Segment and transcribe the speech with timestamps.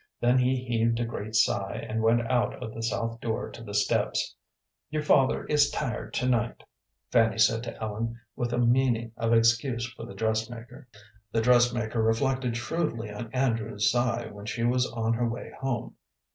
[0.19, 3.75] Then he heaved a great sigh, and went out of the south door to the
[3.75, 4.35] steps.
[4.89, 6.63] "Your father is tired to night,"
[7.11, 10.87] Fanny said to Ellen with a meaning of excuse for the dressmaker.
[11.31, 15.95] The dressmaker reflected shrewdly on Andrew's sigh when she was on her way home.